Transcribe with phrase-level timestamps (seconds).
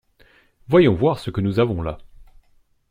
[0.67, 1.99] Voyons voir ce que nous avons là!